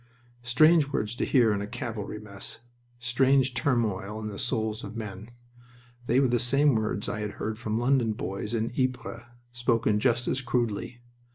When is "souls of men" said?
4.39-5.29